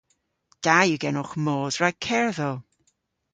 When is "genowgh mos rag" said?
1.03-1.97